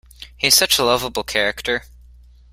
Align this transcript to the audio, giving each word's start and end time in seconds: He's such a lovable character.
He's 0.35 0.55
such 0.55 0.79
a 0.79 0.83
lovable 0.83 1.23
character. 1.23 1.83